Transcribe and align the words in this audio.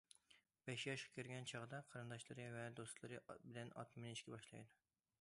بەش 0.69 0.85
ياشقا 0.87 1.11
كىرگەن 1.17 1.45
چاغدا 1.51 1.83
قېرىنداشلىرى 1.91 2.49
ۋە 2.57 2.65
دوستلىرى 2.81 3.23
بىلەن 3.37 3.73
ئات 3.81 3.97
مىنىشكە 4.03 4.39
باشلايدۇ. 4.39 4.79